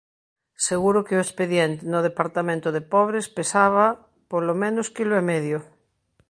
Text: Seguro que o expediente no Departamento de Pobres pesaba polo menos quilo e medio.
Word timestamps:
Seguro 0.67 0.99
que 1.07 1.15
o 1.17 1.23
expediente 1.25 1.81
no 1.91 1.99
Departamento 2.07 2.69
de 2.75 2.81
Pobres 2.93 3.25
pesaba 3.37 3.85
polo 4.31 4.53
menos 4.63 4.87
quilo 4.95 5.15
e 5.21 5.23
medio. 5.31 5.59